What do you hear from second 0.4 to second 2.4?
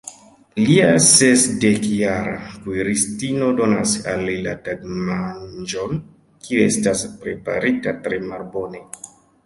Lia sesdekjara